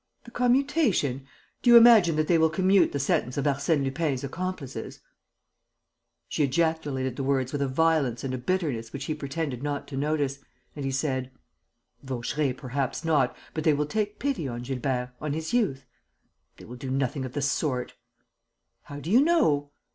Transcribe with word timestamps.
"The 0.23 0.31
commutation? 0.31 1.27
Do 1.61 1.69
you 1.69 1.77
imagine 1.77 2.15
that 2.15 2.25
they 2.25 2.39
will 2.39 2.49
commute 2.49 2.91
the 2.91 2.97
sentence 2.97 3.37
of 3.37 3.45
Arsène 3.45 3.83
Lupin's 3.83 4.23
accomplices?" 4.23 4.99
She 6.27 6.43
ejaculated 6.43 7.17
the 7.17 7.23
words 7.23 7.51
with 7.53 7.61
a 7.61 7.67
violence 7.67 8.23
and 8.23 8.33
a 8.33 8.39
bitterness 8.39 8.91
which 8.91 9.05
he 9.05 9.13
pretended 9.13 9.61
not 9.61 9.87
to 9.89 9.95
notice; 9.97 10.39
and 10.75 10.85
he 10.85 10.91
said: 10.91 11.29
"Vaucheray 12.01 12.51
perhaps 12.53 13.05
not.... 13.05 13.37
But 13.53 13.63
they 13.63 13.73
will 13.73 13.85
take 13.85 14.17
pity 14.17 14.47
on 14.47 14.63
Gilbert, 14.63 15.11
on 15.21 15.33
his 15.33 15.53
youth...." 15.53 15.85
"They 16.57 16.65
will 16.65 16.77
do 16.77 16.89
nothing 16.89 17.23
of 17.23 17.33
the 17.33 17.41
sort." 17.43 17.93
"How 18.85 18.99
do 18.99 19.11
you 19.11 19.21
know?" 19.21 19.69